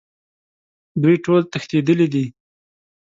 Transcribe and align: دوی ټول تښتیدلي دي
دوی 1.01 1.15
ټول 1.25 1.41
تښتیدلي 1.51 2.07
دي 2.13 2.25